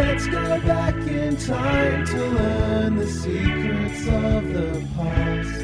[0.00, 5.54] Let's go back in time to learn the secrets of the past.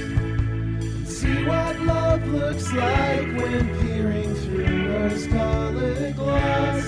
[1.11, 6.85] See what love looks like when peering through rose-colored glass.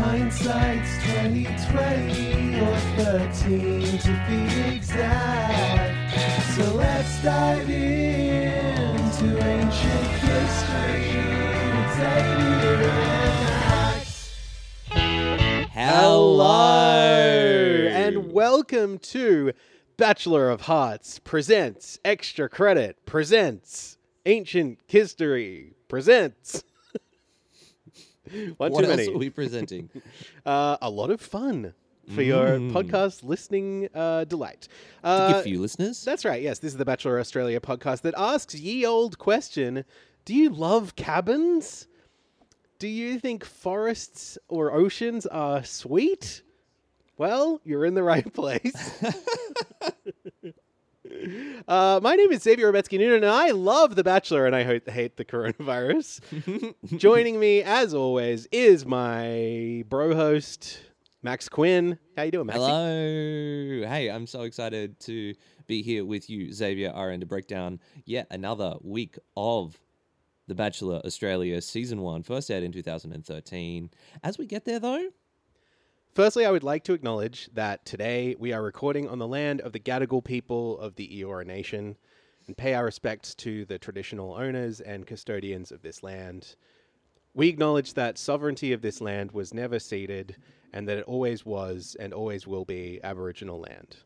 [0.00, 4.40] Hindsight's 2020 or 13 to be
[4.76, 6.54] exact.
[6.56, 8.23] So let's dive into
[15.96, 19.52] Hello and welcome to
[19.96, 26.64] Bachelor of Hearts presents Extra Credit presents Ancient History presents.
[28.56, 29.14] One what too else many.
[29.14, 29.88] are we presenting?
[30.44, 31.74] Uh, a lot of fun
[32.12, 32.72] for your Mm.
[32.72, 34.66] podcast listening uh, delight.
[35.02, 36.04] to Uh, give few listeners.
[36.04, 36.42] That's right.
[36.42, 39.84] Yes, this is the Bachelor Australia podcast that asks ye old question:
[40.24, 41.86] Do you love cabins?
[42.84, 46.42] Do you think forests or oceans are sweet?
[47.16, 49.00] Well, you're in the right place.
[51.66, 54.90] Uh, my name is Xavier Rebetsky Noonan, and I love The Bachelor, and I hate,
[54.90, 56.74] hate the coronavirus.
[56.98, 60.80] Joining me, as always, is my bro host,
[61.22, 61.98] Max Quinn.
[62.16, 62.58] How you doing, Max?
[62.58, 63.86] Hello.
[63.88, 65.34] Hey, I'm so excited to
[65.66, 69.78] be here with you, Xavier Aaron, to break down yet another week of
[70.46, 73.90] The Bachelor Australia Season 1, first aired in 2013.
[74.22, 75.08] As we get there, though,
[76.14, 79.72] Firstly, I would like to acknowledge that today we are recording on the land of
[79.72, 81.96] the Gadigal people of the Eora Nation
[82.46, 86.54] and pay our respects to the traditional owners and custodians of this land.
[87.34, 90.36] We acknowledge that sovereignty of this land was never ceded
[90.72, 93.96] and that it always was and always will be Aboriginal land.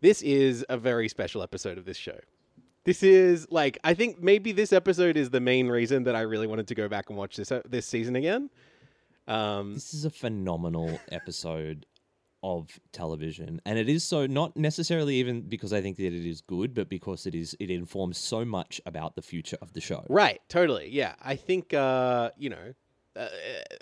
[0.00, 2.18] This is a very special episode of this show.
[2.84, 6.46] This is like I think maybe this episode is the main reason that I really
[6.46, 8.50] wanted to go back and watch this uh, this season again.
[9.28, 11.86] Um, this is a phenomenal episode
[12.44, 16.40] of television and it is so not necessarily even because i think that it is
[16.40, 20.04] good but because it is it informs so much about the future of the show
[20.08, 20.88] Right, totally.
[20.90, 22.74] Yeah, I think uh, you know
[23.14, 23.28] uh,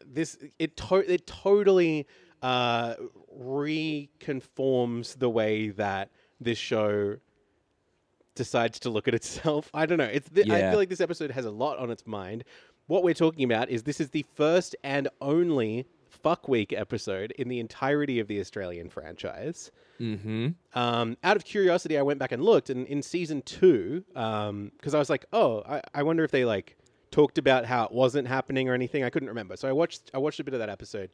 [0.05, 2.07] this it to- it totally
[2.43, 2.97] uh,
[3.35, 7.17] reconforms the way that this show
[8.45, 9.69] decides to look at itself.
[9.75, 10.05] I don't know.
[10.19, 10.71] It's th- I Yeah.
[10.71, 12.45] feel like this episode has a lot on its mind.
[12.87, 17.49] What we're talking about is this is the first and only fuck week episode in
[17.49, 19.71] the entirety of the Australian franchise.
[20.01, 24.95] mm-hmm Um, out of curiosity, I went back and looked, and in season two, because
[24.95, 26.77] I was like, oh, I, I wonder if they like
[27.11, 29.05] talked about how it wasn't happening or anything.
[29.05, 31.11] I couldn't remember, so I watched I watched a bit of that episode.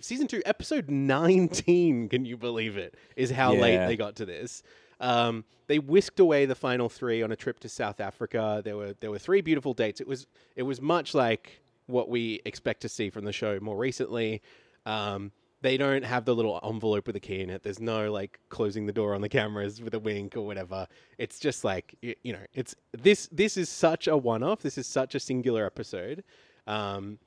[0.00, 0.88] Season two, episode
[1.42, 2.08] nineteen.
[2.08, 2.94] Can you believe it?
[3.16, 3.86] Is how late Yeah.
[3.88, 4.62] they got to this.
[5.00, 8.62] Um, they whisked away the final three on a trip to South Africa.
[8.64, 10.00] There were there were three beautiful dates.
[10.00, 10.26] It was
[10.56, 14.42] it was much like what we expect to see from the show more recently.
[14.86, 17.62] Um, they don't have the little envelope with a key in it.
[17.62, 20.86] There's no like closing the door on the cameras with a wink or whatever.
[21.18, 24.60] It's just like you, you know, it's this this is such a one-off.
[24.60, 26.22] This is such a singular episode.
[26.66, 27.18] Um,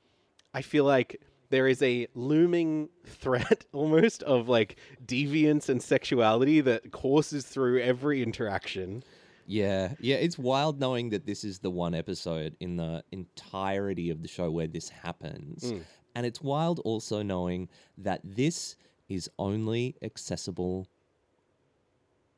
[0.54, 1.20] I feel like
[1.52, 8.22] there is a looming threat almost of like deviance and sexuality that courses through every
[8.22, 9.04] interaction.
[9.46, 14.22] Yeah, yeah, it's wild knowing that this is the one episode in the entirety of
[14.22, 15.72] the show where this happens.
[15.72, 15.82] Mm.
[16.14, 18.76] And it's wild also knowing that this
[19.10, 20.88] is only accessible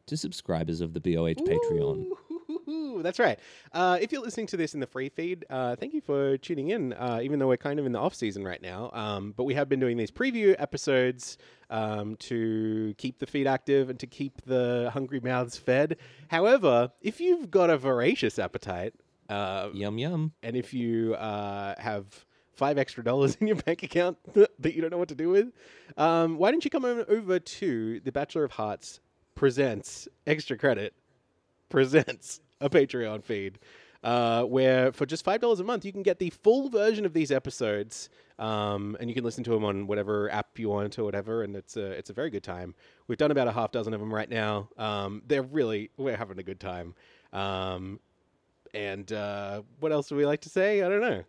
[0.07, 2.07] to subscribers of the BOH Patreon.
[2.07, 2.19] Ooh,
[3.03, 3.39] that's right.
[3.73, 6.71] Uh, if you're listening to this in the free feed, uh, thank you for tuning
[6.71, 6.93] in.
[6.93, 9.55] Uh, even though we're kind of in the off season right now, um, but we
[9.55, 11.37] have been doing these preview episodes
[11.71, 15.97] um, to keep the feed active and to keep the hungry mouths fed.
[16.29, 18.95] However, if you've got a voracious appetite,
[19.29, 20.33] uh, Yum yum.
[20.43, 22.07] and if you uh, have
[22.55, 25.53] five extra dollars in your bank account that you don't know what to do with,
[25.97, 29.01] um, why don't you come on over to the Bachelor of Hearts
[29.35, 30.95] presents extra credit
[31.69, 33.59] presents a Patreon feed.
[34.03, 37.15] Uh, where for just five dollars a month you can get the full version of
[37.15, 41.05] these episodes, um, and you can listen to them on whatever app you want or
[41.05, 42.75] whatever, and it's a it's a very good time.
[43.09, 44.69] We've done about a half dozen of them right now.
[44.77, 46.95] Um, they're really we're having a good time.
[47.33, 47.99] Um,
[48.75, 50.83] and uh, what else do we like to say?
[50.83, 51.25] I don't know.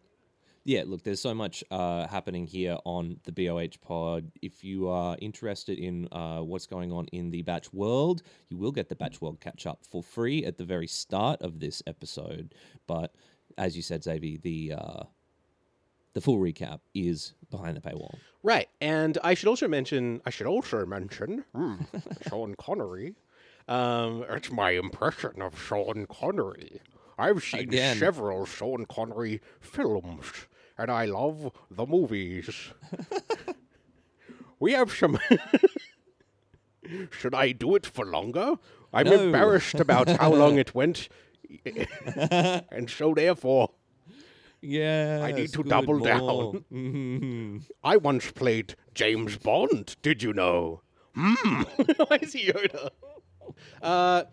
[0.68, 4.32] Yeah, look, there's so much uh, happening here on the BOH pod.
[4.42, 8.72] If you are interested in uh, what's going on in the Batch world, you will
[8.72, 12.56] get the Batch world catch up for free at the very start of this episode.
[12.88, 13.14] But
[13.60, 15.04] as you said, Xavier, the uh,
[16.14, 18.16] the full recap is behind the paywall.
[18.42, 20.20] Right, and I should also mention.
[20.26, 21.76] I should also mention hmm,
[22.28, 23.14] Sean Connery.
[23.68, 26.82] Um, it's my impression of Sean Connery.
[27.20, 27.98] I've seen Again.
[27.98, 32.50] several Sean Connery films, and I love the movies.
[34.60, 35.20] we have some.
[37.12, 38.56] Should I do it for longer?
[38.94, 39.14] I'm No.
[39.24, 41.10] embarrassed about how long it went,
[41.66, 43.72] and so therefore,
[44.62, 45.22] Yeah.
[45.24, 46.64] I need to double down.
[46.72, 47.66] down.
[47.84, 49.96] I once played James Bond.
[50.02, 50.82] Did you know?
[51.16, 51.64] Hmm.
[52.08, 52.90] Why is he Yoda?
[53.82, 54.24] Uh,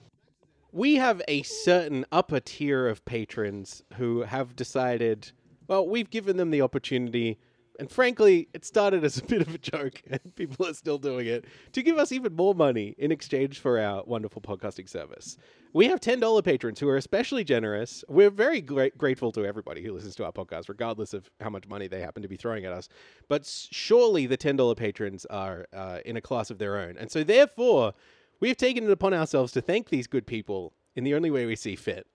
[0.73, 5.33] we have a certain upper tier of patrons who have decided.
[5.69, 7.39] Well, we've given them the opportunity,
[7.79, 11.27] and frankly, it started as a bit of a joke, and people are still doing
[11.27, 15.37] it to give us even more money in exchange for our wonderful podcasting service.
[15.73, 18.05] We have $10 patrons who are especially generous.
[18.09, 21.67] We're very gra- grateful to everybody who listens to our podcast, regardless of how much
[21.67, 22.89] money they happen to be throwing at us.
[23.29, 26.99] But surely the $10 patrons are uh, in a class of their own.
[26.99, 27.95] And so, therefore,
[28.41, 31.47] we have taken it upon ourselves to thank these good people in the only way
[31.47, 32.07] we see fit,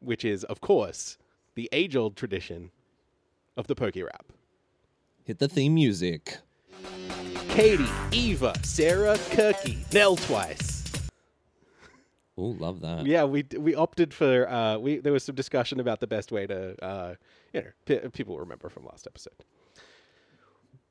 [0.00, 1.18] which is, of course,
[1.56, 2.70] the age old tradition
[3.56, 4.26] of the Poke Rap.
[5.24, 6.38] Hit the theme music.
[7.48, 10.82] Katie, Eva, Sarah, Kirky, Nell twice.
[12.36, 13.06] Oh, love that.
[13.06, 16.46] Yeah, we we opted for uh, we there was some discussion about the best way
[16.48, 17.14] to uh,
[17.52, 19.44] you know p- people remember from last episode.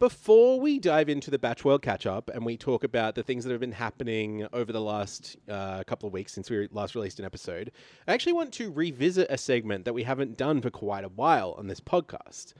[0.04, 3.46] Before we dive into the Batch World catch up and we talk about the things
[3.46, 7.20] that have been happening over the last uh, couple of weeks since we last released
[7.20, 7.72] an episode,
[8.06, 11.56] I actually want to revisit a segment that we haven't done for quite a while
[11.58, 12.52] on this podcast.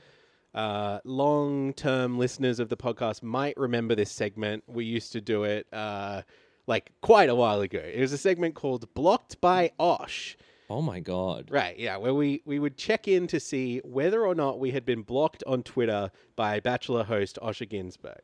[0.54, 4.64] Uh, long term listeners of the podcast might remember this segment.
[4.66, 6.22] We used to do it uh,
[6.66, 7.78] like quite a while ago.
[7.78, 10.38] It was a segment called Blocked by Osh.
[10.70, 11.48] Oh my god.
[11.50, 14.84] Right, yeah, where we, we would check in to see whether or not we had
[14.84, 18.20] been blocked on Twitter by Bachelor host Osher Günsberg.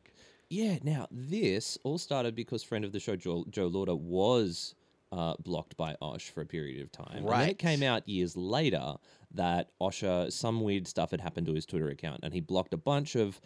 [0.49, 0.79] Yeah.
[0.83, 4.75] Now this all started because friend of the show Joe, Joe Lauder was
[5.11, 7.23] uh, blocked by Osh for a period of time.
[7.23, 7.33] Right.
[7.33, 8.95] And then it came out years later
[9.33, 12.77] that Osher some weird stuff had happened to his Twitter account, and he blocked a
[12.77, 13.39] bunch of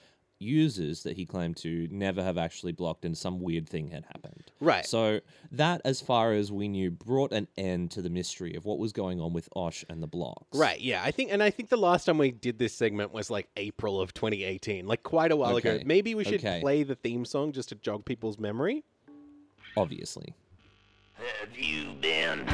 [0.45, 4.51] users that he claimed to never have actually blocked, and some weird thing had happened.
[4.59, 4.85] Right.
[4.85, 5.19] So
[5.51, 8.93] that, as far as we knew, brought an end to the mystery of what was
[8.93, 10.57] going on with Osh and the blocks.
[10.57, 13.29] Right, yeah, I think, and I think the last time we did this segment was
[13.29, 15.79] like April of 2018, like quite a while ago.
[15.85, 16.61] Maybe we should okay.
[16.61, 18.83] play the theme song just to jog people's memory.
[19.75, 20.35] Obviously.
[21.13, 22.45] Have you been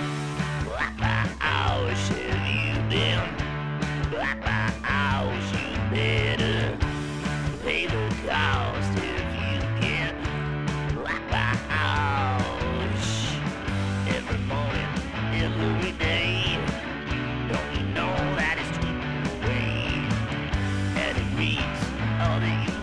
[0.65, 1.97] black by hours?
[2.09, 5.51] Have you been black by hours?
[5.51, 6.60] You better
[7.63, 9.03] pay the cost if
[9.37, 10.15] you get
[11.69, 13.03] hours.
[14.07, 14.91] Every morning,
[15.33, 16.57] every day.
[17.49, 19.73] Don't you know that it's tweeting away?
[21.01, 22.80] And it reads oh, all that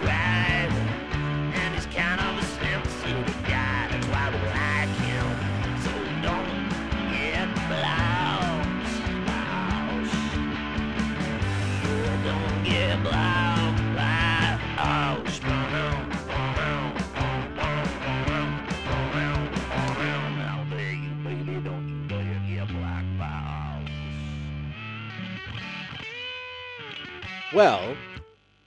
[27.59, 27.97] Well,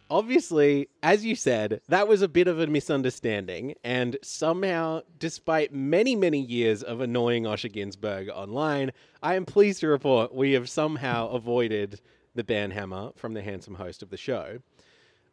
[0.09, 6.13] obviously, as you said, that was a bit of a misunderstanding, and somehow, despite many,
[6.13, 8.91] many years of annoying Osher Günsberg online,
[9.23, 12.01] I am pleased to report we have somehow avoided
[12.35, 14.59] the banhammer from the handsome host of the show.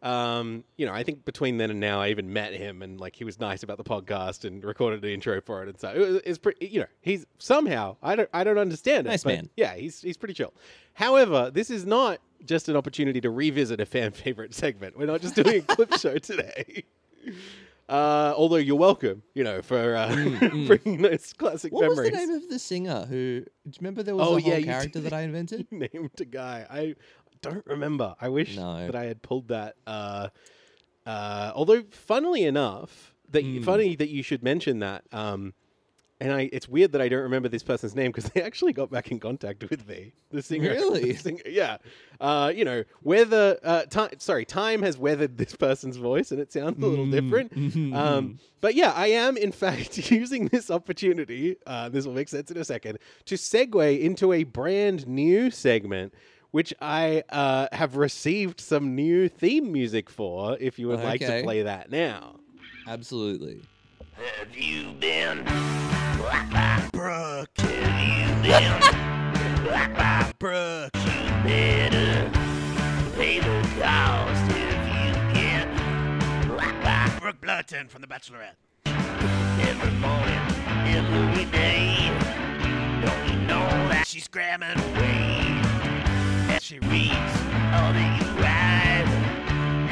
[0.04, 3.16] Um, you know, I think between then and now, I even met him, and like
[3.16, 5.99] he was nice about the podcast and recorded an intro for it, and so it
[5.99, 6.68] was, it's pretty.
[6.68, 9.11] You know, he's somehow I don't I don't understand it.
[9.11, 9.50] Nice man.
[9.56, 10.54] Yeah, he's he's pretty chill.
[10.94, 14.97] However, this is not just an opportunity to revisit a fan favorite segment.
[14.99, 16.85] We're not just doing a clip show today.
[17.88, 20.14] Uh, although you're welcome, you know, for uh,
[20.66, 22.12] bringing those classic Mm, What memories.
[22.12, 23.40] was the name of the singer who?
[23.40, 25.66] Do you remember there was Oh, a whole yeah, you character that I invented?
[25.71, 26.66] named a guy.
[26.68, 26.95] I
[27.40, 28.14] don't remember.
[28.21, 28.87] I wish No.
[28.87, 29.76] that I had pulled that.
[29.87, 30.28] Uh,
[31.07, 33.62] uh, although, funnily enough, that Hmm.
[33.62, 35.04] funny that you should mention that.
[35.12, 35.54] Um,
[36.20, 38.90] and I, it's weird that I don't remember this person's name because they actually got
[38.90, 40.12] back in contact with me.
[40.30, 41.12] The singer, Really?
[41.12, 41.76] the singer- yeah.
[42.20, 46.52] Uh, you know, whether uh, time, sorry, time has weathered this person's voice, and it
[46.52, 47.10] sounds a little Hmm.
[47.12, 47.94] different.
[47.94, 51.56] um, but yeah, I am in fact using this opportunity.
[51.66, 56.12] Uh, this will make sense in a second to segue into a brand new segment.
[56.50, 60.56] Which I uh, have received some new theme music for.
[60.58, 62.37] If you would like to play that now.
[62.87, 63.60] Absolutely.
[64.18, 65.44] Have you been
[66.92, 67.48] Brooke?
[67.56, 68.80] Have you been
[70.40, 70.90] Brooke?
[70.96, 72.30] You better
[73.16, 75.66] pay the cost if you
[76.82, 78.56] by Brooke Blurton from The Bachelorette.
[78.87, 80.40] every morning,
[80.88, 82.10] every day.
[83.04, 84.75] Don't you know that She's Grammar.
[84.94, 85.60] way?
[86.52, 89.06] And she reads all that you write.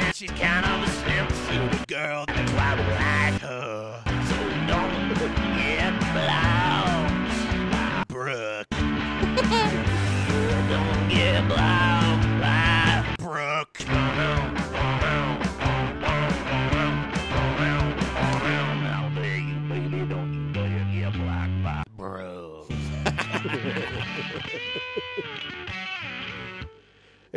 [0.01, 2.25] And she's kind of a suited girl.
[2.27, 2.81] That's why we
[3.31, 4.03] like her.
[5.35, 7.07] Get blown
[8.07, 8.67] Brooke.
[10.69, 13.77] don't get blown by Brooke.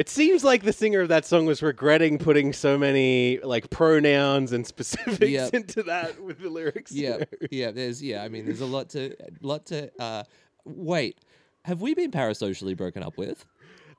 [0.00, 4.52] It seems like the singer of that song was regretting putting so many like pronouns
[4.52, 5.52] and specifics Yep.
[5.54, 6.90] into that with the lyrics.
[6.90, 7.19] yeah,
[7.50, 7.71] yeah.
[7.71, 8.23] There's yeah.
[8.25, 9.90] I mean, there's a lot to lot to.
[10.02, 10.25] uh
[10.64, 11.19] Wait,
[11.66, 13.45] have we been parasocially broken up with?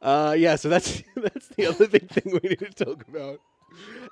[0.01, 3.39] Uh, yeah, so that's that's the other big thing we need to talk about.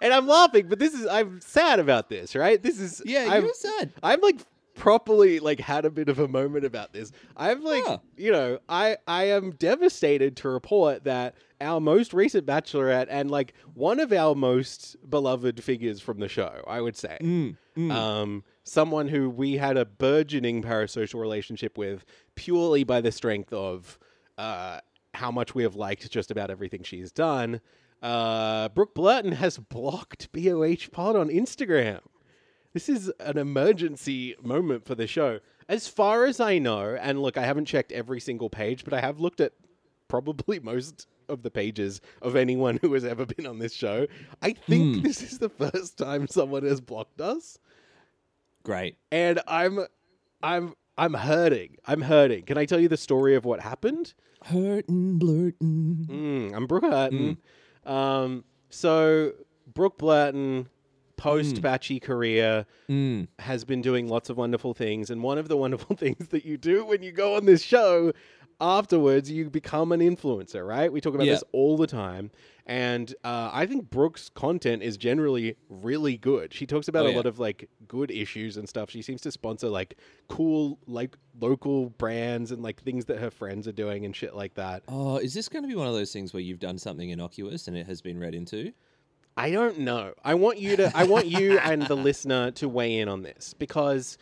[0.01, 2.62] And I'm laughing, but this is I'm sad about this, right?
[2.62, 3.91] This is Yeah, I'm, you're sad.
[4.03, 4.39] I'm like
[4.79, 7.12] properly like had a bit of a moment about this.
[7.36, 7.98] I'm like, Huh.
[8.17, 13.53] you know, I I am devastated to report that our most recent bachelorette and like
[13.74, 17.17] one of our most beloved figures from the show, I would say.
[17.21, 17.91] Mm, mm.
[17.91, 22.05] Um, someone who we had a burgeoning parasocial relationship with
[22.36, 24.00] purely by the strength of
[24.38, 24.79] uh,
[25.13, 27.59] how much we have liked just about everything she's done.
[28.01, 32.00] Uh, Brooke Blurton has blocked BOH Pod on Instagram.
[32.73, 35.39] This is an emergency moment for the show.
[35.67, 39.01] As far as I know, and look, I haven't checked every single page, but I
[39.01, 39.53] have looked at
[40.07, 44.07] probably most of the pages of anyone who has ever been on this show.
[44.41, 45.01] I think Hmm.
[45.03, 47.59] this is the first time someone has blocked us
[48.63, 48.97] Great.
[49.11, 49.85] and I'm
[50.41, 51.77] I'm I'm hurting.
[51.85, 52.43] I'm hurting.
[52.43, 54.13] Can I tell you the story of what happened?
[54.45, 56.05] Hurtin', blurtin'.
[56.07, 57.38] Mm, I'm Brooke Hurton.
[57.85, 59.31] Um, so
[59.73, 60.65] Brooke Blurton,
[61.19, 63.27] post Batchy career, Mm.
[63.39, 66.57] has been doing lots of wonderful things, and one of the wonderful things that you
[66.57, 68.11] do when you go on this show.
[68.61, 70.91] Afterwards, you become an influencer, right?
[70.91, 71.35] We talk about Yeah.
[71.35, 72.29] this all the time,
[72.65, 76.53] and uh, I think Brooke's content is generally really good.
[76.53, 77.15] She talks about Oh, a yeah.
[77.15, 78.89] lot of like good issues and stuff.
[78.89, 79.97] She seems to sponsor like
[80.27, 84.55] cool, like local brands and like things that her friends are doing and shit like
[84.55, 84.83] that.
[84.89, 87.69] Oh, is this going to be one of those things where you've done something innocuous
[87.69, 88.73] and it has been read into?
[89.39, 90.13] I don't know.
[90.24, 90.91] I want you to.
[90.96, 94.17] I want you and the listener to weigh in on this because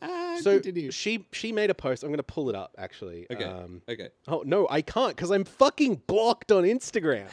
[0.00, 0.90] Ah, so continue.
[0.90, 2.02] she she made a post.
[2.02, 3.26] I'm going to pull it up actually.
[3.30, 3.44] Okay.
[3.44, 4.08] Um, okay.
[4.28, 7.26] oh no, I can't because I'm fucking blocked on Instagram.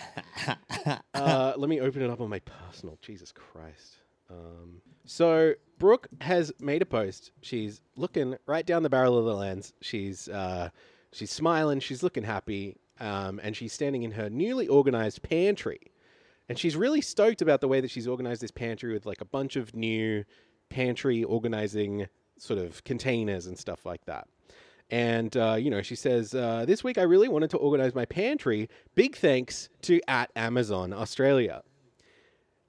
[1.14, 2.98] uh, let me open it up on my personal.
[3.02, 3.96] Jesus Christ.
[4.30, 7.32] Um, so Brooke has made a post.
[7.42, 9.74] She's looking right down the barrel of the lens.
[9.82, 10.70] She's uh,
[11.12, 11.80] she's smiling.
[11.80, 12.78] She's looking happy.
[13.00, 15.80] Um, and she's standing in her newly organized pantry.
[16.50, 19.26] And she's really stoked about the way that she's organized this pantry with like a
[19.26, 20.26] bunch of new
[20.70, 24.28] pantry organizing sort of containers and stuff like that.
[24.90, 28.06] And, uh, you know, she says, uh, This week I really wanted to organize my
[28.06, 28.68] pantry.
[28.96, 31.62] Big thanks to at Amazon Australia.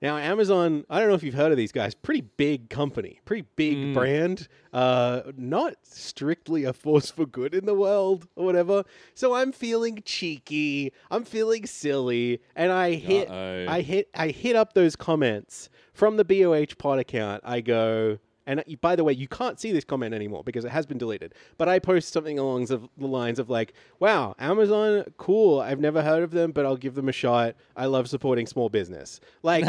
[0.02, 3.46] Now, Amazon, I don't know if you've heard of these guys, pretty big company, pretty
[3.56, 8.84] big brand, uh, not strictly a force for good in the world or whatever.
[9.14, 13.66] So I'm feeling cheeky, I'm feeling silly, and I hit, Uh-oh.
[13.68, 17.42] I hit, I hit up those comments from the BOH pod account.
[17.44, 20.70] I go, and uh, by the way, you can't see this comment anymore because it
[20.70, 21.34] has been deleted.
[21.58, 25.60] But I post something along the the lines of like, "Wow, Amazon, cool.
[25.60, 27.54] I've never heard of them, but I'll give them a shot.
[27.76, 29.64] I love supporting small business." Like,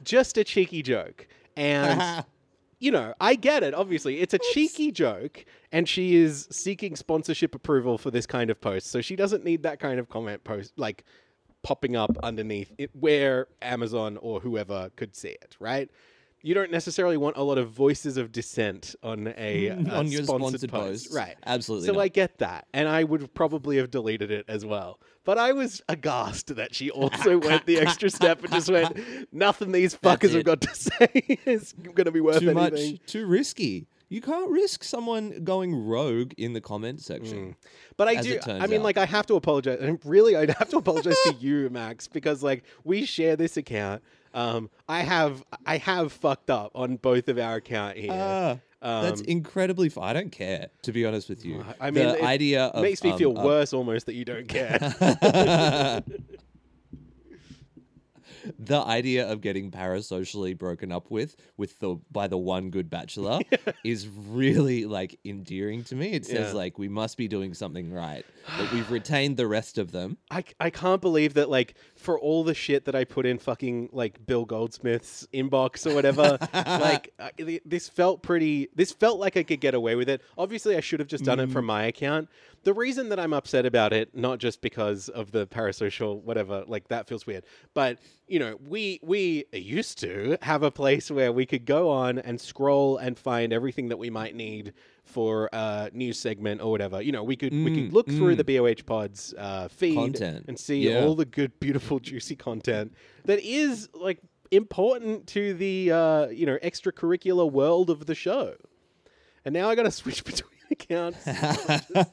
[0.04, 2.24] just a cheeky joke, and
[2.78, 3.74] you know, I get it.
[3.74, 8.60] Obviously, it's a cheeky joke, and she is seeking sponsorship approval for this kind of
[8.60, 11.04] post, so she doesn't need that kind of comment post like
[11.62, 15.90] popping up underneath it where Amazon or whoever could see it, right?
[16.46, 20.06] You don't necessarily want a lot of voices of dissent on a, a uh, on
[20.06, 21.16] your sponsored, sponsored post, post.
[21.16, 21.34] right?
[21.44, 22.02] Absolutely So not.
[22.02, 25.00] I get that, and I would probably have deleted it as well.
[25.24, 28.96] But I was aghast that she also went the extra step and just went,
[29.32, 31.08] "Nothing these fuckers have got to say
[31.46, 33.88] is going to be worth too anything." much, too risky.
[34.08, 37.38] You can't risk someone going rogue in the comment section.
[37.38, 37.54] Mm.
[37.96, 38.38] But I do.
[38.46, 38.84] I mean, out.
[38.84, 39.80] like, I have to apologize.
[39.80, 44.00] And really, I'd have to apologize to you, Max, because like we share this account.
[44.36, 48.60] Um, I have I have fucked up on both of our account here.
[48.82, 49.86] That's Um, incredibly.
[49.88, 51.64] F- I don't care, to be honest with you.
[51.80, 54.24] I mean, the it idea of, makes me um, feel uh, worse almost that you
[54.26, 54.78] don't care.
[58.60, 63.40] the idea of getting parasocially broken up with with the by the one good bachelor
[63.84, 66.12] is really like endearing to me.
[66.12, 66.56] It says Yeah.
[66.58, 68.24] like we must be doing something right,
[68.56, 70.16] but we've retained the rest of them.
[70.30, 71.74] I, I can't believe that like
[72.06, 76.38] for all the shit that I put in fucking like Bill Goldsmith's inbox or whatever.
[76.54, 78.68] like uh, th- this felt pretty.
[78.76, 80.22] This felt like I could get away with it.
[80.38, 82.28] Obviously, I should have just done it from my account.
[82.62, 86.86] The reason that I'm upset about it, not just because of the parasocial whatever, like
[86.88, 87.44] that feels weird,
[87.74, 87.98] but
[88.28, 92.40] you know, we we used to have a place where we could go on and
[92.40, 94.74] scroll and find everything that we might need
[95.06, 97.00] for a news segment or whatever.
[97.00, 98.44] You know, we could we could Mm, look through mm.
[98.44, 100.44] the BOH Pods uh, feed Content.
[100.48, 101.00] and see Yeah.
[101.00, 102.92] all the good, beautiful, juicy content
[103.24, 104.18] that is like
[104.50, 108.54] important to the uh, you know extracurricular world of the show.
[109.44, 111.26] And now I got to switch between accounts.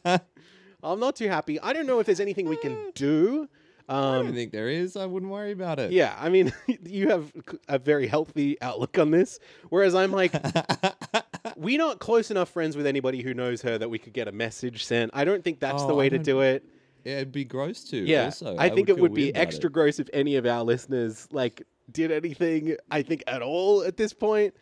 [0.83, 1.59] I'm not too happy.
[1.59, 3.47] I don't know if there's anything we can do.
[3.89, 4.95] I don't Um, think there is.
[4.95, 5.91] I wouldn't worry about it.
[5.91, 6.53] yeah, I mean,
[6.85, 7.31] you have
[7.67, 10.31] a very healthy outlook on this, whereas I'm like,
[11.57, 14.31] we're not close enough friends with anybody who knows her that we could get a
[14.31, 15.11] message sent.
[15.13, 16.63] I don't think that's the Oh, way I to don't- do it.
[17.03, 17.97] Yeah, it'd be gross too.
[18.05, 18.55] Yeah, also.
[18.57, 19.73] I think it feel would be about extra it.
[19.73, 22.77] gross if any of our listeners like did anything.
[22.89, 24.53] I think at all at this point.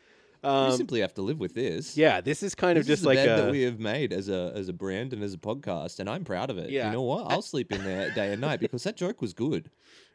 [0.43, 1.95] we Um, simply have to live with this.
[1.95, 3.79] yeah, this is kind This of just is the like bed a, that we have
[3.79, 6.71] made as a as a brand and as a podcast, and I'm proud of it.
[6.71, 6.87] Yeah.
[6.87, 7.31] You know what?
[7.31, 9.69] I'll sleep in there day and night because that joke was good.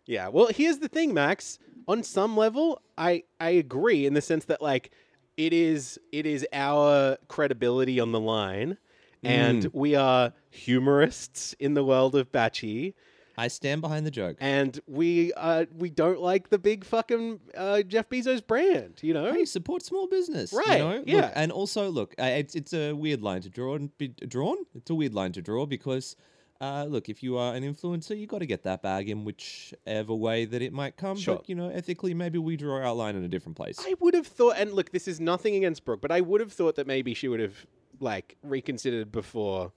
[0.04, 0.26] Yeah.
[0.26, 1.60] Well, here's the thing, Max.
[1.86, 4.90] On some level, I I agree in the sense that like
[5.36, 8.78] it is it is our credibility on the line,
[9.22, 9.74] and Mm.
[9.74, 12.94] we are humorists in the world of Batchy,
[13.38, 14.36] I stand behind the joke.
[14.40, 19.32] and we uh we don't like the big fucking uh, Jeff Bezos brand, you know.
[19.32, 20.96] Hey, support small business, you Right, know?
[20.98, 21.32] Look, yeah.
[21.34, 24.56] and also, look, uh, it's it's a weird line to draw and be drawn.
[24.74, 26.16] It's a weird line to draw because,
[26.60, 30.14] uh, look, if you are an influencer, you got to get that bag in whichever
[30.14, 31.16] way that it might come.
[31.16, 31.36] Sure.
[31.36, 33.78] But you know, ethically, maybe we draw our line in a different place.
[33.80, 36.52] I would have thought, and look, this is nothing against Brooke, but I would have
[36.52, 37.66] thought that maybe she would have
[38.00, 39.72] like reconsidered before,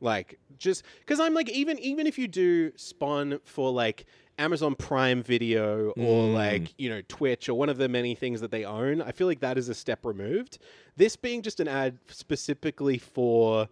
[0.00, 4.06] like just because I'm like even even if you do spawn for like
[4.38, 6.34] Amazon Prime Video or Mm.
[6.34, 9.26] like you know Twitch or one of the many things that they own, I feel
[9.26, 10.58] like that is a step removed.
[10.96, 13.68] This being just an ad specifically for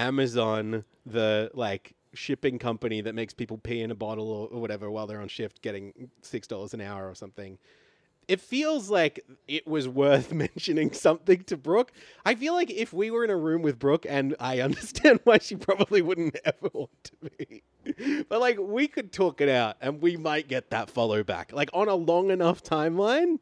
[0.00, 4.90] Amazon, the like shipping company that makes people pee in a bottle or, or whatever
[4.90, 7.58] while they're on shift, getting six dollars an hour or something
[8.30, 11.90] it feels like it was worth mentioning something to Brooke.
[12.24, 15.38] I feel like if we were in a room with Brooke, and I understand why
[15.38, 20.00] she probably wouldn't ever want to be, but like we could talk it out and
[20.00, 21.52] we might get that follow back.
[21.52, 23.38] Like on a long enough timeline.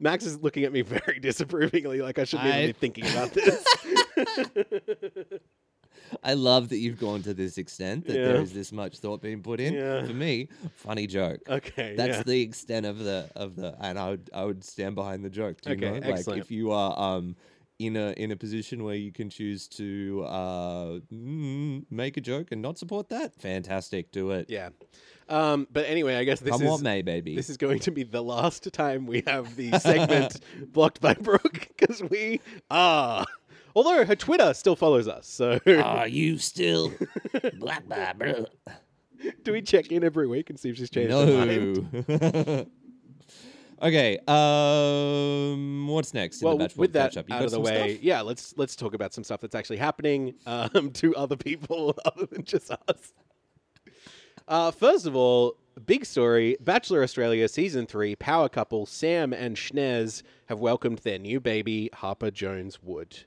[0.00, 3.64] Max is looking at me very disapprovingly, like I shouldn't even be thinking about this.
[6.22, 8.24] I love that you've gone to this extent that Yeah.
[8.28, 9.74] there is this much thought being put in.
[9.74, 10.04] Yeah.
[10.06, 11.40] For me, funny joke.
[11.48, 12.22] okay, That's yeah.
[12.24, 15.60] the extent of the of the, and I would I would stand behind the joke.
[15.60, 17.36] Do you Okay, know, like if you are um
[17.80, 20.98] in a in a position where you can choose to uh
[21.90, 24.48] make a joke and not support that, fantastic, do it.
[24.48, 24.70] yeah.
[25.26, 27.34] Um, but anyway, I guess this Come is what may, baby.
[27.34, 30.38] This is going to be the last time we have the segment
[30.72, 32.40] blocked by Brooke because we
[32.70, 33.24] are.
[33.74, 36.92] Although her Twitter still follows us, so Are you still?
[37.58, 38.34] Blah, blah, blah.
[39.42, 42.08] do we check in every week and see if she's changed her mind?
[42.08, 42.66] no.
[43.82, 44.18] okay.
[44.28, 45.88] Um.
[45.88, 46.40] What's next?
[46.42, 47.28] In Well, the Batch with that Catch-Up?
[47.28, 48.02] You out got of the some way, stuff?
[48.04, 52.26] yeah, let's let's talk about some stuff that's actually happening um, to other people other
[52.26, 53.12] than just us.
[54.46, 55.56] Uh, first of all,
[55.86, 61.40] big story: Bachelor Australia season three power couple Sam and Snez have welcomed their new
[61.40, 63.24] baby Harper Jones Wood.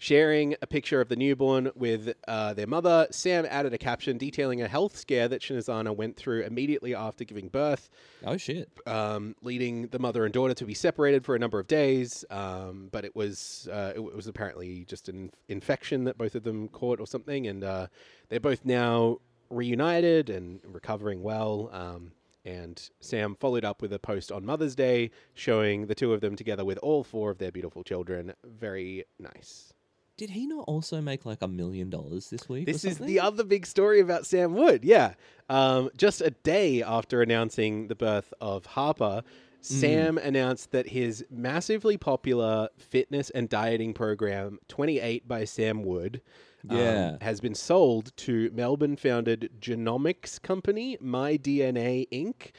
[0.00, 4.62] Sharing a picture of the newborn with uh, their mother, Sam added a caption detailing
[4.62, 7.90] a health scare that Snezana went through immediately after giving birth
[8.24, 8.68] Oh shit.
[8.86, 12.24] um, leading the mother and daughter to be separated for a number of days.
[12.30, 16.68] Um, but it was uh, it was apparently just an infection that both of them
[16.68, 17.88] caught or something, and uh,
[18.28, 19.18] they're both now
[19.50, 21.70] reunited and recovering well.
[21.72, 22.12] Um,
[22.44, 26.36] and Sam followed up with a post on Mother's Day showing the two of them
[26.36, 28.32] together with all four of their beautiful children.
[28.44, 29.72] Very nice.
[30.18, 32.66] Did he not also make like a million dollars this week?
[32.66, 34.84] This is the other big story about Sam Wood.
[34.84, 35.14] Yeah.
[35.48, 39.22] Um, just a day after announcing the birth of Harper,
[39.60, 46.20] Sam announced that his massively popular fitness and dieting program, 28 by Sam Wood,
[46.68, 47.16] um, Yeah.
[47.20, 52.50] has been sold to Melbourne founded genomics company, MyDNA Inc.,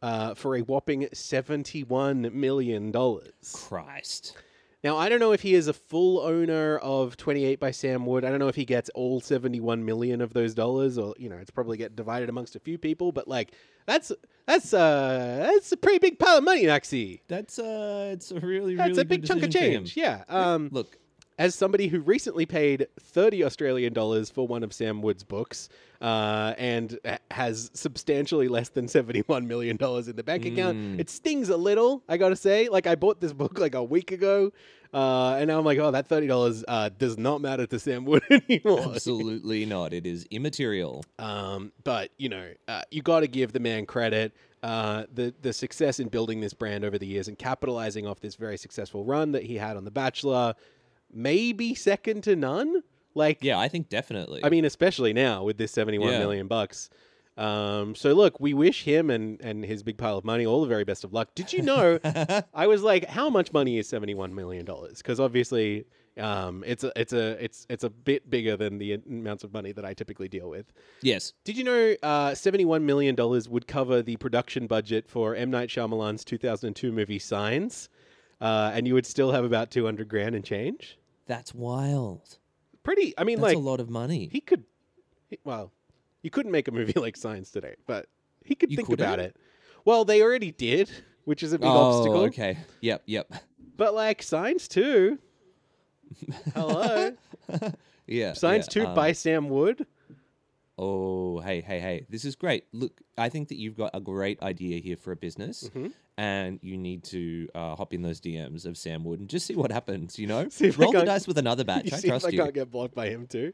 [0.00, 2.90] uh, for a whopping $71 million.
[3.52, 4.34] Christ.
[4.84, 8.24] Now, I don't know if he is a full owner of 28 by Sam Wood.
[8.24, 11.36] I don't know if he gets all 71 million of those dollars or, you know,
[11.36, 13.52] it's probably get divided amongst a few people, but like
[13.86, 14.10] that's
[14.46, 17.22] that's uh that's a pretty big pile of money, Maxie.
[17.28, 19.84] That's uh, it's a really That's really a big chunk of decision for him.
[19.84, 19.96] change.
[19.96, 20.24] Yeah.
[20.28, 20.96] Um Look,
[21.38, 25.68] as somebody who recently paid 30 Australian dollars for one of Sam Wood's books
[26.00, 26.98] uh, and
[27.30, 30.98] has substantially less than 71 million dollars in the bank account, Mm.
[31.00, 32.68] it stings a little, I gotta say.
[32.68, 34.52] Like, I bought this book like a week ago,
[34.92, 38.22] uh, and now I'm like, oh, that $30 uh, does not matter to Sam Wood
[38.30, 38.92] anymore.
[38.94, 39.92] Absolutely not.
[39.94, 41.04] It is immaterial.
[41.18, 44.32] Um, but you know, uh, you got to give the man credit.
[44.62, 48.36] Uh, the the success in building this brand over the years and capitalizing off this
[48.36, 50.54] very successful run that he had on The Bachelor,
[51.12, 52.82] maybe second to none.
[53.14, 54.40] Like, Yeah, I think definitely.
[54.42, 56.48] I mean, especially now with this seventy-one million Yeah.
[56.48, 56.88] bucks.
[57.36, 60.66] Um, so look, we wish him and and his big pile of money all the
[60.68, 61.34] very best of luck.
[61.34, 61.98] Did you know?
[62.54, 64.98] I was like, how much money is seventy-one million dollars?
[64.98, 65.86] Because obviously,
[66.18, 69.72] um, it's a it's a it's it's a bit bigger than the amounts of money
[69.72, 70.72] that I typically deal with.
[71.02, 71.32] yes.
[71.44, 75.50] Did you know uh, $71 million would cover the production budget for M.
[75.50, 77.88] Night Shyamalan's 2002 movie Signs?
[78.42, 80.98] Uh, and you would still have about 200 grand and change?
[81.26, 82.38] That's wild.
[82.82, 84.28] Pretty, I mean, That's like, a lot of money.
[84.32, 84.64] he could,
[85.30, 85.72] he- well,
[86.22, 88.06] you couldn't make a movie like Signs today, but
[88.44, 89.26] he could You think about couldn't?
[89.26, 89.36] it.
[89.84, 90.90] Well, they already did,
[91.24, 92.20] which is a big oh, obstacle.
[92.24, 92.58] okay.
[92.80, 93.32] Yep, yep.
[93.76, 95.18] But like Signs 2,
[96.54, 97.12] hello.
[98.06, 98.32] Yeah.
[98.32, 99.86] Signs yeah, 2 um, by Sam Wood.
[100.84, 102.06] Oh, hey, hey, hey.
[102.08, 102.64] This is great.
[102.72, 105.88] Look, I think that you've got a great idea here for a business, Mm-hmm.
[106.18, 109.54] and you need to uh, hop in those DMs of Sam Wood and just see
[109.54, 110.48] what happens, you know?
[110.50, 111.84] See if Roll the dice with another batch.
[111.90, 112.42] You I see trust if I you.
[112.42, 113.52] can't get blocked by him too.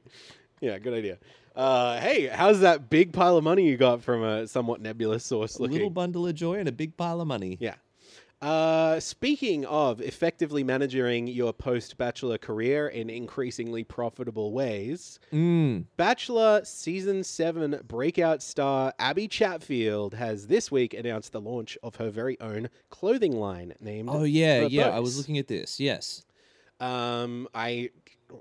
[0.62, 1.18] Yeah, good idea.
[1.54, 5.56] Uh, hey, how's that big pile of money you got from a somewhat nebulous source
[5.56, 5.74] A looking?
[5.74, 7.58] little bundle of joy and a big pile of money.
[7.60, 7.74] yeah.
[8.40, 15.86] Uh, speaking of effectively managing your post-bachelor career in increasingly profitable ways, Mm.
[15.96, 22.10] Bachelor season seven breakout star Abby Chatfield has this week announced the launch of her
[22.10, 24.08] very own clothing line named.
[24.12, 24.88] Oh, yeah, The yeah.
[24.90, 25.80] I was looking at this.
[25.80, 26.24] Yes.
[26.78, 27.90] Um, I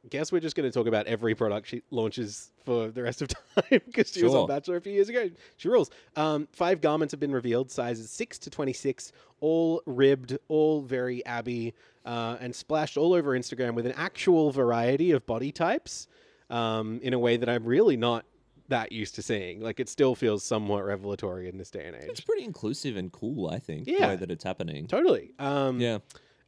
[0.09, 3.27] guess we're just going to talk about every product she launches for the rest of
[3.55, 4.47] time because she was on Sure.
[4.47, 5.29] Bachelor a few years ago.
[5.57, 5.89] She rules.
[6.15, 11.73] Um, five garments have been revealed, sizes six to twenty-six, all ribbed, all very Abby,
[12.05, 16.07] uh, and splashed all over Instagram with an actual variety of body types.
[16.49, 18.23] Um, in a way that I'm really not
[18.69, 19.59] that used to seeing.
[19.59, 22.03] Like it still feels somewhat revelatory in this day and age.
[22.07, 24.07] It's pretty inclusive and cool, I think, the Yeah.
[24.09, 24.87] way that it's happening.
[24.87, 25.33] Totally.
[25.39, 25.97] Um, Yeah.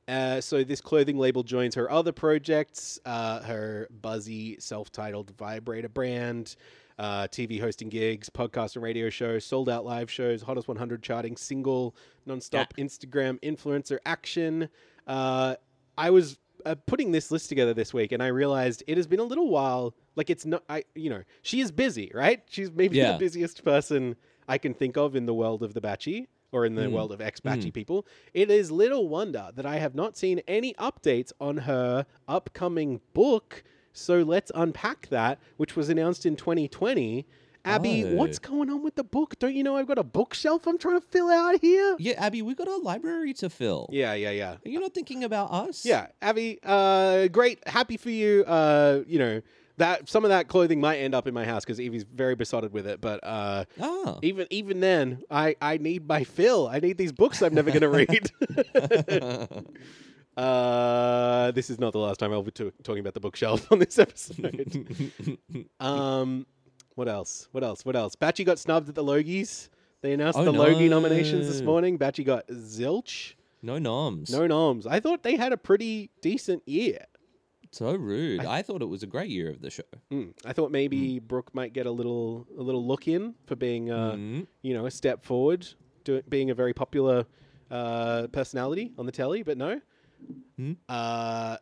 [0.10, 6.56] Uh, so this clothing label joins her other projects, uh, her buzzy self-titled vibrator brand,
[6.98, 11.38] uh, TV hosting gigs, podcast and radio shows, sold out live shows, hottest 100 charting
[11.38, 11.96] single,
[12.28, 14.68] nonstop Instagram influencer action.
[15.06, 15.56] Uh,
[15.98, 19.20] I was uh, putting this list together this week, and I realized it has been
[19.20, 19.94] a little while.
[20.16, 22.42] Like it's not, I you know, she is busy, right?
[22.50, 23.14] She's maybe Yeah.
[23.14, 24.16] the busiest person
[24.48, 26.92] I can think of in the world of the Batchy or in the Mm.
[26.92, 28.06] world of ex Batchy people.
[28.34, 33.64] It is little wonder that I have not seen any updates on her upcoming book.
[33.94, 37.26] So let's unpack that, which was announced in 2020.
[37.66, 38.16] Abby, Oh.
[38.16, 39.38] what's going on with the book?
[39.38, 41.98] Don't you know I've got a bookshelf I'm trying to fill out here?
[42.00, 43.90] Yeah, Abby, we've got a library to fill.
[43.92, 44.52] Yeah, yeah, yeah.
[44.66, 45.86] Are you not thinking about us?
[45.86, 48.44] Yeah, Abby, uh, great, happy for you.
[48.46, 49.42] Uh, you know
[49.80, 52.72] that some of that clothing might end up in my house because Evie's very besotted
[52.72, 53.02] with it.
[53.02, 54.20] But uh, Ah.
[54.22, 56.68] even even then, I I need my fill.
[56.68, 58.32] I need these books I'm never going to read.
[60.38, 63.98] uh, this is not the last time I'll be talking about the bookshelf on this
[64.00, 64.88] episode.
[65.80, 66.46] um,
[66.96, 67.48] what else?
[67.52, 67.86] What else?
[67.86, 68.16] What else?
[68.16, 69.70] Batchy got snubbed at the Logies.
[70.02, 71.98] They announced Oh, the Logie nominations this morning.
[71.98, 73.34] Batchy got zilch.
[73.62, 74.30] no noms.
[74.32, 74.88] No noms.
[74.88, 77.06] I thought they had a pretty decent year.
[77.72, 78.44] So rude.
[78.46, 79.84] I, thought it was a great year of the show.
[80.12, 80.34] Mm.
[80.44, 84.14] I thought maybe Brooke might get a little a little look in for being uh,
[84.14, 84.48] Mm.
[84.64, 85.68] you know a step forward,
[86.04, 87.26] do, being a very popular
[87.70, 89.80] uh, personality on the telly, but no.
[90.58, 90.74] Hmm?
[90.90, 91.58] Uh,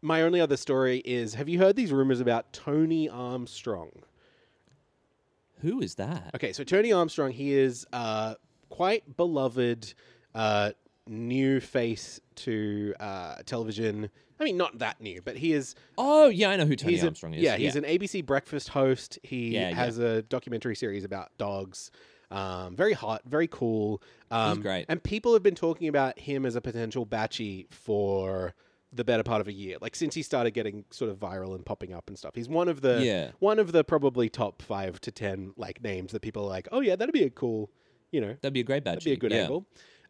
[0.00, 3.90] my only other story is: Have you heard these rumors about Tony Armstrong?
[5.60, 6.30] Who is that?
[6.36, 8.34] Okay, so Tony Armstrong, he is uh,
[8.68, 9.92] quite beloved
[10.34, 10.70] uh,
[11.08, 14.08] new face to uh, television.
[14.40, 17.02] I mean, not that new, but he is Oh, yeah, I know who Tony he's
[17.02, 17.42] a- Armstrong is.
[17.42, 19.18] Yeah, he's an ABC breakfast host.
[19.22, 19.74] He Yeah, yeah.
[19.74, 21.90] has a documentary series about dogs.
[22.30, 24.02] Um, very hot, very cool.
[24.30, 24.84] Um, great.
[24.88, 28.54] And people have been talking about him as a potential batchy for
[28.92, 29.76] the better part of a year.
[29.80, 32.34] Like since he started getting sort of viral and popping up and stuff.
[32.34, 33.30] He's one of the Yeah.
[33.38, 36.80] one of the probably top five to ten like names that people are like, oh
[36.80, 37.70] yeah, that'd be a cool,
[38.12, 38.96] you know, That'd be a great batch.
[38.96, 39.42] That'd be a good yeah.
[39.42, 39.66] angle.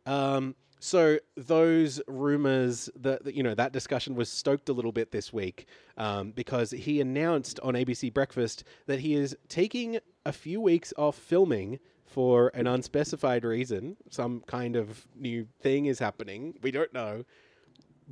[0.06, 5.32] Um, so those rumors that you know that discussion was stoked a little bit this
[5.32, 10.92] week um, because he announced on ABC Breakfast that he is taking a few weeks
[10.96, 13.96] off filming for an unspecified reason.
[14.10, 16.54] Some kind of new thing is happening.
[16.62, 17.24] We don't know.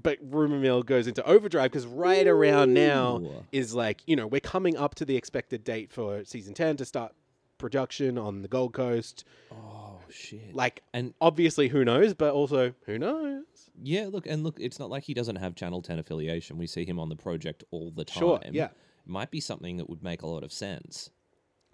[0.02, 4.40] but rumor mill goes into overdrive because right around now is like you know we're
[4.40, 7.12] coming up to the expected date for season ten to start
[7.58, 9.24] production on the Gold Coast.
[9.50, 10.54] Oh shit!
[10.54, 12.14] Like and obviously, who knows?
[12.14, 13.44] But also, who knows?
[13.82, 14.58] yeah, look and look.
[14.60, 16.58] It's not like he doesn't have Channel Ten affiliation.
[16.58, 18.18] We see him on the project all the time.
[18.20, 18.68] Sure, yeah.
[19.04, 21.10] might be something that would make a lot of sense.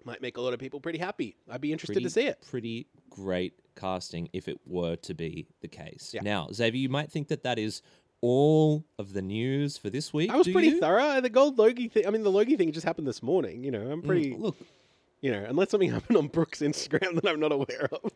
[0.05, 1.37] Might make a lot of people pretty happy.
[1.49, 2.45] I'd be interested pretty, to see it.
[2.49, 6.11] Pretty great casting if it were to be the case.
[6.13, 6.21] Yeah.
[6.23, 7.81] Now, Xavier, you might think that that is
[8.19, 10.29] all of the news for this week.
[10.29, 10.79] I was pretty you?
[10.81, 11.21] thorough.
[11.21, 12.05] The gold Logie thing.
[12.05, 13.63] I mean, the Logie thing just happened this morning.
[13.63, 14.35] You know, I'm Mm, pretty.
[14.37, 14.57] look,
[15.21, 18.11] You know, unless something happened on Brooks' Instagram that I'm not aware of.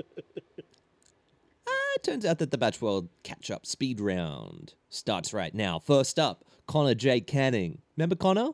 [0.00, 5.78] Uh, it turns out that the Batch World catch up speed round starts right now.
[5.78, 7.20] First up, Connor J.
[7.20, 7.82] Canning.
[7.96, 8.50] Remember Connor?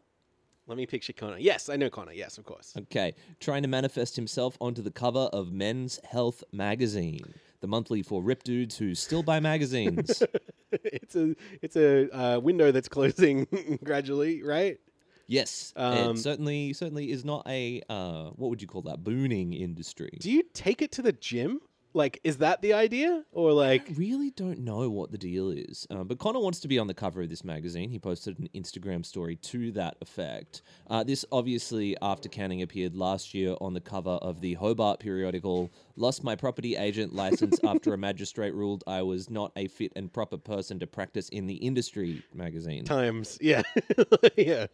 [0.66, 1.38] Let me picture Connor.
[1.38, 2.12] Yes, I know Connor.
[2.12, 2.74] Yes, of course.
[2.76, 7.20] Okay, trying to manifest himself onto the cover of Men's Health magazine,
[7.61, 10.22] the monthly for rip dudes who still buy magazines.
[10.72, 13.46] it's a it's a uh, window that's closing
[13.85, 14.78] gradually, right?
[15.26, 19.52] Yes, Um, it certainly certainly is not a uh, what would you call that booning
[19.52, 20.10] industry.
[20.20, 21.60] Do you take it to the gym?
[21.96, 23.90] Like, is that the idea, or like?
[23.90, 25.87] I really don't know what the deal is.
[25.88, 27.88] Uh, but Connor wants to be on the cover of this magazine.
[27.88, 30.61] He posted an Instagram story to that effect.
[30.90, 35.70] Uh, this obviously after Canning appeared last year on the cover of the Hobart periodical,
[35.96, 40.12] lost my property agent license after a magistrate ruled I was not a fit and
[40.12, 42.85] proper person to practice in the industry magazine.
[42.85, 43.62] times yeah
[44.37, 44.66] yeah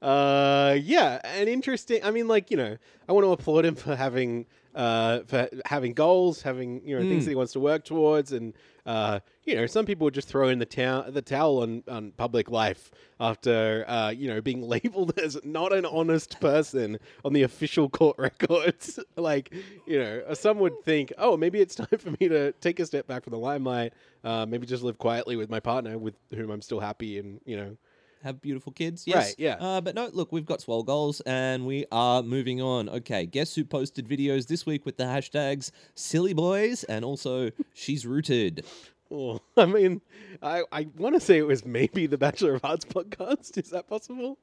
[0.00, 2.76] uh yeah and interesting i mean like you know
[3.08, 7.22] i want to applaud him for having uh for having goals having you know things
[7.22, 7.24] Mm.
[7.24, 8.32] that he wants to work towards.
[8.32, 8.54] And
[8.86, 12.12] uh you know some people would just throw in the town the towel on on
[12.12, 17.42] public life after uh you know being labeled as not an honest person on the
[17.42, 18.98] official court records.
[19.16, 19.52] Like
[19.86, 22.86] you know uh, some would think oh maybe it's time for me to take a
[22.86, 23.92] step back from the limelight.
[24.24, 27.56] Uh maybe just live quietly with my partner with whom i'm still happy and you
[27.56, 27.76] know
[28.22, 29.04] have beautiful kids.
[29.06, 29.16] Yes.
[29.16, 29.54] Right, yeah.
[29.60, 32.88] Uh, but no, look, we've got swell goals and we are moving on.
[32.88, 38.06] Okay, guess who posted videos this week with the hashtags silly boys and also she's
[38.06, 38.64] rooted.
[39.10, 40.00] Oh, I mean,
[40.42, 43.58] I, I want to say it was maybe the Bachelor of Arts podcast.
[43.58, 44.38] Is that possible?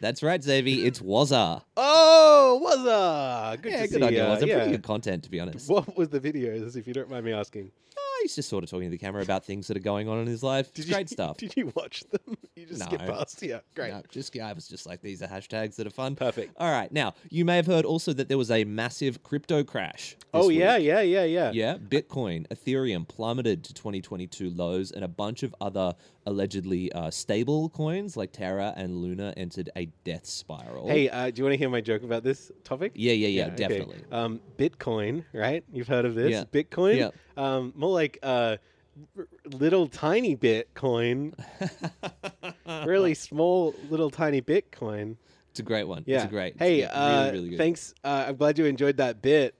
[0.00, 0.86] That's right, Xavier.
[0.86, 1.62] It's Wazza.
[1.76, 4.26] Oh, uh good yeah, to good see idea.
[4.26, 4.46] Wazza.
[4.46, 4.56] yeah.
[4.56, 5.68] Pretty good content, to be honest.
[5.70, 7.70] What was the videos, if you don't mind me asking?
[8.28, 10.26] He's just sort of talking to the camera about things that are going on in
[10.26, 10.70] his life.
[10.74, 11.36] You, great stuff.
[11.38, 12.36] Did you watch them?
[12.58, 13.06] You just skip No.
[13.14, 13.40] past.
[13.40, 13.92] Yeah, great.
[13.92, 16.16] No, just I was just like these are hashtags that are fun.
[16.16, 16.54] Perfect.
[16.58, 20.16] All right, now you may have heard also that there was a massive crypto crash.
[20.34, 20.86] Oh yeah, week.
[20.86, 21.50] yeah, yeah, yeah.
[21.52, 25.94] Yeah, Bitcoin, Ethereum plummeted to 2022 lows, and a bunch of other
[26.28, 30.86] allegedly uh, stable coins like Terra and Luna entered a death spiral.
[30.86, 32.92] Hey, uh, do you want to hear my joke about this topic?
[32.94, 33.56] yeah, yeah, yeah, okay.
[33.56, 34.04] definitely.
[34.12, 35.64] Um, Bitcoin, right?
[35.72, 36.30] You've heard of this?
[36.30, 36.44] Yeah.
[36.52, 36.98] Bitcoin.
[36.98, 37.10] Yeah.
[37.36, 38.58] Um, more like uh,
[39.16, 41.32] r- little tiny Bitcoin,
[42.86, 45.16] really small little tiny Bitcoin.
[45.50, 46.04] It's a great one.
[46.06, 46.16] Yeah.
[46.16, 46.56] It's a great.
[46.58, 47.58] Hey, yeah, uh, really, really good.
[47.58, 47.94] thanks.
[48.04, 49.54] Uh, I'm glad you enjoyed that bit.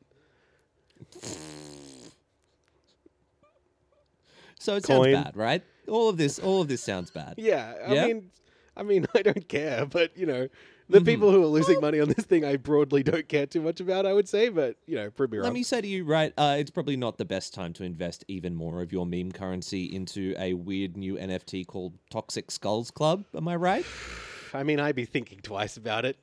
[4.60, 5.14] So it Coin.
[5.14, 5.62] sounds bad, right?
[5.88, 7.34] All of this, all of this sounds bad.
[7.36, 8.06] Yeah, I Yeah?
[8.06, 8.30] mean,
[8.76, 10.48] I mean, I don't care, but you know,
[10.90, 11.04] Mm-hmm.
[11.04, 13.78] the people who are losing money on this thing, I broadly don't care too much
[13.78, 14.06] about.
[14.06, 15.44] I would say, but you know, prove me wrong.
[15.44, 16.32] Let me say to you, right?
[16.38, 19.84] Uh, it's probably not the best time to invest even more of your meme currency
[19.94, 23.26] into a weird new NFT called Toxic Skulls Club.
[23.36, 23.84] Am I right?
[24.54, 26.16] I mean, I'd be thinking twice about it.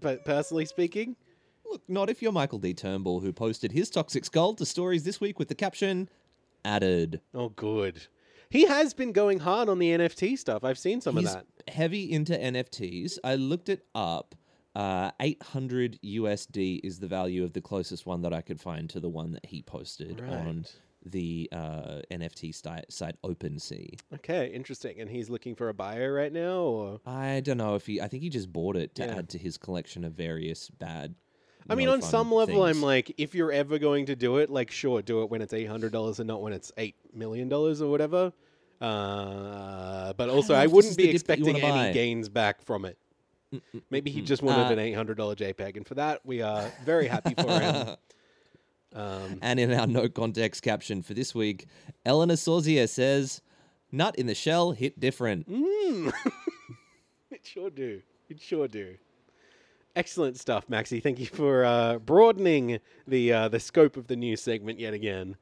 [0.00, 1.14] But personally speaking,
[1.70, 2.74] Look, not if you're Michael D.
[2.74, 6.08] Turnbull, who posted his Toxic Skull to stories this week with the caption
[6.64, 8.08] "Added." oh, good.
[8.52, 10.62] He has been going hard on the NFT stuff.
[10.62, 11.72] I've seen some He's of that.
[11.72, 13.18] heavy into NFTs.
[13.24, 14.34] I looked it up.
[14.74, 19.00] Uh, 800 USD is the value of the closest one that I could find to
[19.00, 20.66] the one that he posted on
[21.04, 23.98] the uh, NFT site, site OpenSea.
[24.14, 25.00] Okay, interesting.
[25.00, 28.00] And he's looking for a buyer right now, or I don't know if he.
[28.00, 29.16] I think he just bought it to Yeah.
[29.18, 31.14] add to his collection of various bad.
[31.68, 34.70] I mean, on some level, I'm like, if you're ever going to do it, like,
[34.70, 37.80] sure, do it when it's eight hundred dollars and not when it's eight million dollars
[37.80, 38.32] or whatever.
[38.80, 41.92] Uh, but also, know I wouldn't be the dip that you expecting any buy.
[41.92, 42.98] gains back from it.
[43.90, 46.70] Maybe he just wanted Uh, an eight hundred dollar JPEG, and for that, we are
[46.84, 47.96] very happy for him.
[48.94, 51.64] Um, And in our no context caption for this week,
[52.04, 53.40] Eleanor Sorzia says,
[53.90, 56.12] "Nut in the shell hit different." mm.
[57.30, 58.02] it sure do.
[58.28, 58.96] It sure do.
[59.94, 61.02] Excellent stuff, Maxi.
[61.02, 65.36] Thank you for uh, broadening the uh, the scope of the news segment yet again.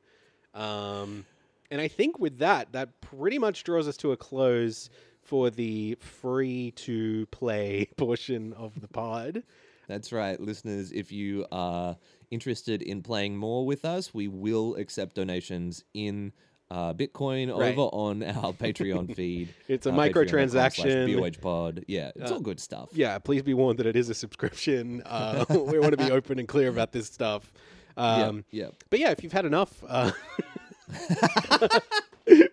[0.54, 1.24] Um,
[1.70, 4.90] and I think with that, that pretty much draws us to a close
[5.22, 9.44] for the free to play portion of the pod.
[9.86, 10.90] That's right, listeners.
[10.90, 11.96] If you are
[12.30, 16.32] interested in playing more with us, we will accept donations in
[16.70, 17.72] uh, Bitcoin Right.
[17.72, 19.48] over on our Patreon feed.
[19.68, 21.18] It's a uh, microtransaction.
[21.18, 21.85] BOH pod.
[21.88, 22.90] Yeah, it's Uh, all good stuff.
[22.92, 25.02] Yeah, please be warned that it is a subscription.
[25.04, 27.52] Uh, we want to be open and clear about this stuff.
[27.96, 28.68] Um, yeah.
[28.88, 30.12] But yeah, if you've had enough, uh,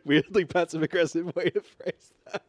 [0.06, 2.44] weirdly passive aggressive way to phrase that.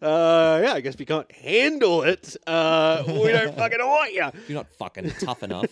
[0.00, 2.36] Uh, yeah, I guess we can't handle it.
[2.46, 4.26] Uh, we don't fucking want you.
[4.46, 5.66] You're not fucking tough enough.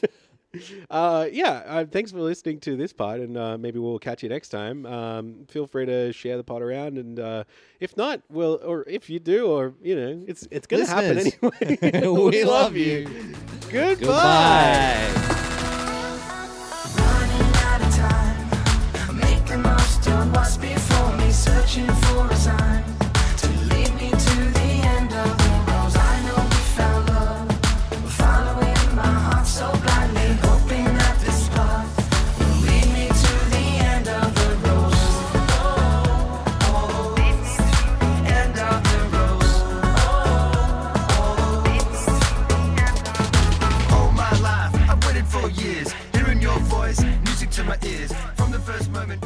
[0.91, 4.29] Uh, yeah, uh, thanks for listening to this part, and uh, maybe we'll catch you
[4.29, 4.87] next time.
[4.87, 7.45] Um, feel free to share the pod around, and uh,
[7.81, 11.19] if not, well, or if you do, or you know, it's it's going to happen
[11.19, 12.07] anyway.
[12.31, 13.09] we, love, you.
[13.09, 13.35] you.
[13.71, 15.11] Goodbye.
[15.15, 15.37] Goodbye.
[21.37, 22.96] searching for a sign
[48.77, 49.25] This moment